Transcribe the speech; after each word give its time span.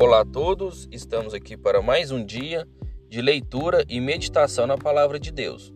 Olá 0.00 0.20
a 0.20 0.24
todos, 0.24 0.88
estamos 0.92 1.34
aqui 1.34 1.56
para 1.56 1.82
mais 1.82 2.12
um 2.12 2.24
dia 2.24 2.68
de 3.08 3.20
leitura 3.20 3.84
e 3.88 4.00
meditação 4.00 4.64
na 4.64 4.78
palavra 4.78 5.18
de 5.18 5.32
Deus. 5.32 5.72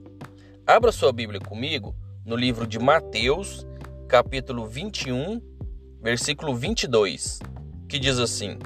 Abra 0.64 0.92
sua 0.92 1.12
Bíblia 1.12 1.40
comigo 1.40 1.92
no 2.24 2.37
livro 2.37 2.64
de 2.64 2.79
Mateus, 2.79 3.66
capítulo 4.06 4.64
21, 4.64 5.42
versículo 6.00 6.54
22, 6.54 7.40
que 7.88 7.99
diz 7.99 8.21
assim: 8.21 8.60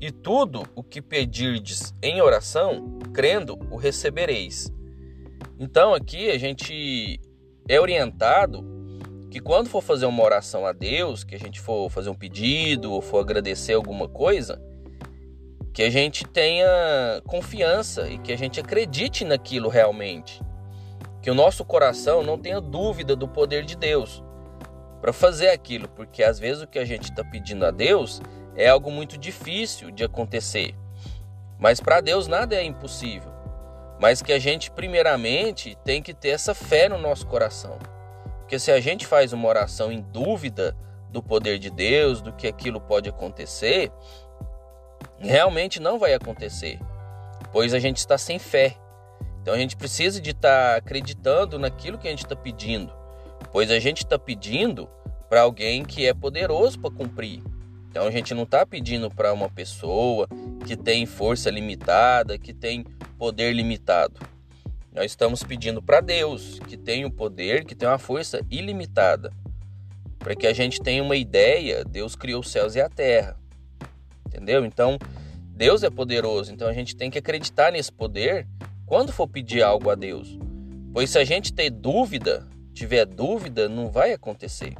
E 0.00 0.12
tudo 0.12 0.62
o 0.76 0.84
que 0.84 1.02
pedirdes 1.02 1.92
em 2.00 2.22
oração, 2.22 3.00
crendo, 3.12 3.58
o 3.72 3.76
recebereis. 3.76 4.72
Então 5.58 5.92
aqui 5.92 6.30
a 6.30 6.38
gente 6.38 7.20
é 7.68 7.80
orientado 7.80 8.64
que 9.28 9.40
quando 9.40 9.68
for 9.68 9.82
fazer 9.82 10.06
uma 10.06 10.22
oração 10.22 10.64
a 10.64 10.72
Deus, 10.72 11.24
que 11.24 11.34
a 11.34 11.38
gente 11.40 11.60
for 11.60 11.90
fazer 11.90 12.08
um 12.08 12.14
pedido 12.14 12.92
ou 12.92 13.02
for 13.02 13.18
agradecer 13.18 13.72
alguma 13.72 14.08
coisa, 14.08 14.62
que 15.72 15.82
a 15.82 15.90
gente 15.90 16.24
tenha 16.26 16.66
confiança 17.26 18.08
e 18.08 18.18
que 18.18 18.32
a 18.32 18.36
gente 18.36 18.60
acredite 18.60 19.24
naquilo 19.24 19.68
realmente. 19.68 20.42
Que 21.22 21.30
o 21.30 21.34
nosso 21.34 21.64
coração 21.64 22.22
não 22.22 22.38
tenha 22.38 22.60
dúvida 22.60 23.16
do 23.16 23.26
poder 23.26 23.64
de 23.64 23.76
Deus 23.76 24.22
para 25.00 25.12
fazer 25.12 25.48
aquilo, 25.48 25.88
porque 25.88 26.22
às 26.22 26.38
vezes 26.38 26.62
o 26.62 26.66
que 26.66 26.78
a 26.78 26.84
gente 26.84 27.10
está 27.10 27.24
pedindo 27.24 27.64
a 27.64 27.70
Deus 27.70 28.20
é 28.54 28.68
algo 28.68 28.90
muito 28.90 29.16
difícil 29.16 29.90
de 29.90 30.04
acontecer. 30.04 30.74
Mas 31.58 31.80
para 31.80 32.00
Deus 32.00 32.26
nada 32.26 32.54
é 32.54 32.62
impossível. 32.62 33.32
Mas 34.00 34.20
que 34.20 34.32
a 34.32 34.38
gente, 34.38 34.70
primeiramente, 34.70 35.76
tem 35.84 36.02
que 36.02 36.12
ter 36.12 36.30
essa 36.30 36.54
fé 36.54 36.88
no 36.88 36.98
nosso 36.98 37.26
coração. 37.26 37.78
Porque 38.38 38.58
se 38.58 38.70
a 38.70 38.80
gente 38.80 39.06
faz 39.06 39.32
uma 39.32 39.48
oração 39.48 39.90
em 39.90 40.00
dúvida 40.00 40.76
do 41.10 41.22
poder 41.22 41.58
de 41.58 41.70
Deus, 41.70 42.20
do 42.20 42.32
que 42.32 42.46
aquilo 42.46 42.80
pode 42.80 43.08
acontecer, 43.08 43.92
realmente 45.22 45.80
não 45.80 45.98
vai 45.98 46.14
acontecer, 46.14 46.78
pois 47.52 47.72
a 47.72 47.78
gente 47.78 47.98
está 47.98 48.18
sem 48.18 48.38
fé. 48.38 48.76
Então 49.40 49.54
a 49.54 49.58
gente 49.58 49.76
precisa 49.76 50.20
de 50.20 50.30
estar 50.30 50.72
tá 50.72 50.76
acreditando 50.76 51.58
naquilo 51.58 51.98
que 51.98 52.06
a 52.06 52.10
gente 52.10 52.24
está 52.24 52.36
pedindo, 52.36 52.92
pois 53.52 53.70
a 53.70 53.78
gente 53.78 53.98
está 54.04 54.18
pedindo 54.18 54.88
para 55.28 55.42
alguém 55.42 55.84
que 55.84 56.06
é 56.06 56.14
poderoso 56.14 56.78
para 56.78 56.90
cumprir. 56.90 57.42
Então 57.88 58.06
a 58.06 58.10
gente 58.10 58.32
não 58.34 58.44
está 58.44 58.64
pedindo 58.64 59.10
para 59.10 59.32
uma 59.32 59.50
pessoa 59.50 60.28
que 60.66 60.76
tem 60.76 61.04
força 61.04 61.50
limitada, 61.50 62.38
que 62.38 62.52
tem 62.52 62.84
poder 63.18 63.52
limitado. 63.52 64.20
Nós 64.94 65.06
estamos 65.06 65.42
pedindo 65.42 65.82
para 65.82 66.00
Deus, 66.00 66.58
que 66.60 66.76
tem 66.76 67.04
o 67.04 67.10
poder, 67.10 67.64
que 67.64 67.74
tem 67.74 67.88
uma 67.88 67.98
força 67.98 68.44
ilimitada. 68.50 69.32
Para 70.18 70.36
que 70.36 70.46
a 70.46 70.52
gente 70.52 70.80
tenha 70.80 71.02
uma 71.02 71.16
ideia, 71.16 71.84
Deus 71.84 72.14
criou 72.14 72.40
os 72.40 72.50
céus 72.50 72.76
e 72.76 72.80
a 72.80 72.88
terra. 72.88 73.36
Entendeu? 74.32 74.64
Então, 74.64 74.98
Deus 75.54 75.82
é 75.82 75.90
poderoso, 75.90 76.52
então 76.52 76.68
a 76.68 76.72
gente 76.72 76.96
tem 76.96 77.10
que 77.10 77.18
acreditar 77.18 77.70
nesse 77.70 77.92
poder 77.92 78.46
quando 78.86 79.12
for 79.12 79.28
pedir 79.28 79.62
algo 79.62 79.90
a 79.90 79.94
Deus. 79.94 80.38
Pois 80.92 81.10
se 81.10 81.18
a 81.18 81.24
gente 81.24 81.52
ter 81.52 81.70
dúvida, 81.70 82.48
tiver 82.72 83.04
dúvida, 83.04 83.68
não 83.68 83.90
vai 83.90 84.12
acontecer. 84.12 84.74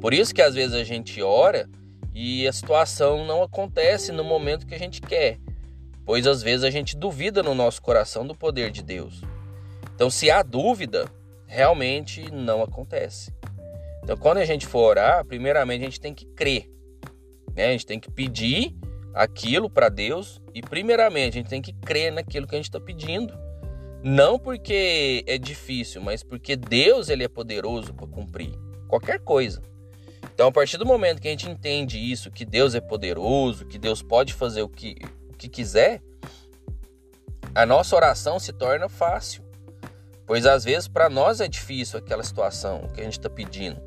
Por 0.00 0.12
isso 0.12 0.34
que 0.34 0.42
às 0.42 0.54
vezes 0.54 0.74
a 0.74 0.84
gente 0.84 1.22
ora 1.22 1.68
e 2.14 2.46
a 2.46 2.52
situação 2.52 3.26
não 3.26 3.42
acontece 3.42 4.12
no 4.12 4.22
momento 4.22 4.66
que 4.66 4.74
a 4.74 4.78
gente 4.78 5.00
quer 5.00 5.38
pois 6.04 6.26
às 6.26 6.42
vezes 6.42 6.64
a 6.64 6.70
gente 6.70 6.96
duvida 6.96 7.42
no 7.42 7.54
nosso 7.54 7.80
coração 7.80 8.26
do 8.26 8.34
poder 8.34 8.70
de 8.70 8.82
Deus. 8.82 9.22
Então, 9.94 10.10
se 10.10 10.30
há 10.30 10.42
dúvida, 10.42 11.06
realmente 11.46 12.30
não 12.30 12.62
acontece. 12.62 13.32
Então, 14.02 14.16
quando 14.16 14.38
a 14.38 14.44
gente 14.44 14.66
for 14.66 14.90
orar, 14.90 15.24
primeiramente 15.24 15.82
a 15.82 15.84
gente 15.84 16.00
tem 16.00 16.14
que 16.14 16.26
crer, 16.26 16.70
né? 17.54 17.68
A 17.68 17.72
gente 17.72 17.86
tem 17.86 18.00
que 18.00 18.10
pedir 18.10 18.74
aquilo 19.14 19.70
para 19.70 19.88
Deus 19.88 20.40
e, 20.54 20.60
primeiramente, 20.60 21.38
a 21.38 21.40
gente 21.40 21.50
tem 21.50 21.62
que 21.62 21.72
crer 21.72 22.12
naquilo 22.12 22.46
que 22.46 22.54
a 22.54 22.58
gente 22.58 22.68
está 22.68 22.80
pedindo. 22.80 23.36
Não 24.02 24.38
porque 24.38 25.24
é 25.26 25.38
difícil, 25.38 26.02
mas 26.02 26.22
porque 26.22 26.56
Deus 26.56 27.08
ele 27.08 27.24
é 27.24 27.28
poderoso 27.28 27.94
para 27.94 28.06
cumprir 28.06 28.52
qualquer 28.86 29.18
coisa. 29.20 29.62
Então, 30.34 30.48
a 30.48 30.52
partir 30.52 30.76
do 30.76 30.84
momento 30.84 31.22
que 31.22 31.28
a 31.28 31.30
gente 31.30 31.48
entende 31.48 31.98
isso, 31.98 32.30
que 32.30 32.44
Deus 32.44 32.74
é 32.74 32.80
poderoso, 32.80 33.64
que 33.64 33.78
Deus 33.78 34.02
pode 34.02 34.34
fazer 34.34 34.62
o 34.62 34.68
que 34.68 34.96
que 35.36 35.48
quiser, 35.48 36.00
a 37.54 37.66
nossa 37.66 37.94
oração 37.94 38.38
se 38.38 38.52
torna 38.52 38.88
fácil. 38.88 39.44
Pois 40.26 40.46
às 40.46 40.64
vezes 40.64 40.88
para 40.88 41.10
nós 41.10 41.40
é 41.40 41.48
difícil 41.48 41.98
aquela 41.98 42.22
situação 42.22 42.88
que 42.94 43.00
a 43.00 43.04
gente 43.04 43.18
está 43.18 43.28
pedindo. 43.28 43.80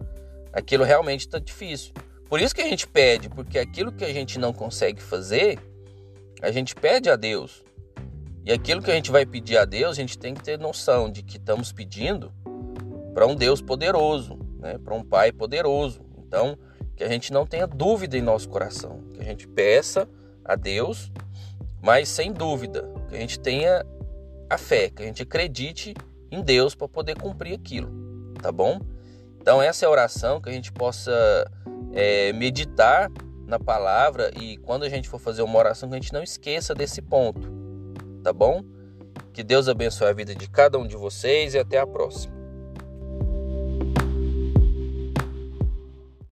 Aquilo 0.54 0.84
realmente 0.84 1.22
está 1.22 1.40
difícil. 1.40 1.94
Por 2.30 2.42
isso 2.42 2.54
que 2.54 2.62
a 2.62 2.68
gente 2.68 2.88
pede, 2.88 3.30
porque 3.30 3.58
aquilo 3.58 3.92
que 3.92 4.04
a 4.04 4.14
gente 4.14 4.38
não 4.38 4.52
consegue 4.52 5.02
fazer, 5.02 5.60
a 6.42 6.52
gente 6.52 6.76
pede 6.76 7.10
a 7.10 7.16
Deus. 7.16 7.64
E 8.46 8.52
aquilo 8.52 8.82
que 8.82 8.92
a 8.92 8.96
gente 8.96 9.12
vai 9.12 9.26
pedir 9.26 9.58
a 9.58 9.66
Deus, 9.66 9.98
a 9.98 10.02
gente 10.02 10.18
tem 10.18 10.34
que 10.34 10.44
ter 10.44 10.58
noção 10.58 11.10
de 11.10 11.22
que 11.24 11.38
estamos 11.38 11.72
pedindo 11.72 12.34
para 13.14 13.26
um 13.26 13.36
Deus 13.36 13.62
poderoso, 13.62 14.38
né? 14.60 14.78
para 14.78 14.94
um 14.94 15.04
Pai 15.04 15.32
poderoso. 15.32 16.02
Então, 16.18 16.58
que 16.96 17.04
a 17.04 17.08
gente 17.08 17.32
não 17.32 17.46
tenha 17.46 17.68
dúvida 17.68 18.18
em 18.18 18.22
nosso 18.22 18.50
coração, 18.50 19.04
que 19.14 19.22
a 19.22 19.24
gente 19.24 19.48
peça 19.48 20.08
a 20.44 20.56
Deus 20.56 21.12
mas 21.82 22.10
sem 22.10 22.32
dúvida, 22.32 22.90
que 23.08 23.16
a 23.16 23.20
gente 23.20 23.40
tenha 23.40 23.86
a 24.50 24.58
fé, 24.58 24.90
que 24.90 25.04
a 25.04 25.06
gente 25.06 25.24
acredite 25.24 25.94
em 26.32 26.42
Deus 26.42 26.76
para 26.76 26.88
poder 26.88 27.18
cumprir 27.18 27.54
aquilo, 27.54 28.34
tá 28.42 28.52
bom? 28.52 28.82
Então 29.40 29.62
essa 29.62 29.86
é 29.86 29.88
a 29.88 29.90
oração 29.90 30.42
que 30.42 30.50
a 30.50 30.52
gente 30.52 30.72
possa 30.72 31.50
é, 31.98 32.32
meditar 32.32 33.12
na 33.48 33.60
palavra 33.60 34.32
e 34.40 34.58
quando 34.58 34.84
a 34.84 34.90
gente 34.90 35.10
for 35.10 35.20
fazer 35.20 35.42
uma 35.42 35.58
oração 35.58 35.90
que 35.90 35.96
a 35.96 36.00
gente 36.00 36.14
não 36.14 36.22
esqueça 36.22 36.76
desse 36.76 37.02
ponto, 37.02 37.42
tá 38.24 38.32
bom? 38.32 38.64
Que 39.34 39.44
Deus 39.44 39.68
abençoe 39.68 40.08
a 40.08 40.14
vida 40.14 40.36
de 40.36 40.48
cada 40.48 40.78
um 40.78 40.86
de 40.86 40.96
vocês 40.96 41.56
e 41.56 41.60
até 41.60 41.80
a 41.80 41.88
próxima. 41.88 42.37